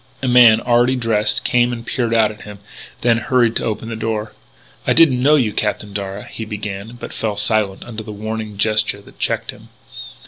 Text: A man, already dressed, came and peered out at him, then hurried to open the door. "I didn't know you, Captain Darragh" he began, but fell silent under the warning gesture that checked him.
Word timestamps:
A 0.23 0.27
man, 0.27 0.59
already 0.61 0.95
dressed, 0.95 1.43
came 1.43 1.71
and 1.71 1.85
peered 1.85 2.11
out 2.11 2.31
at 2.31 2.41
him, 2.41 2.57
then 3.01 3.17
hurried 3.19 3.55
to 3.57 3.65
open 3.65 3.87
the 3.87 3.95
door. 3.95 4.33
"I 4.87 4.93
didn't 4.93 5.21
know 5.21 5.35
you, 5.35 5.53
Captain 5.53 5.93
Darragh" 5.93 6.25
he 6.37 6.43
began, 6.43 6.97
but 6.99 7.13
fell 7.13 7.37
silent 7.37 7.83
under 7.85 8.01
the 8.01 8.11
warning 8.11 8.57
gesture 8.57 9.01
that 9.03 9.19
checked 9.19 9.51
him. 9.51 9.69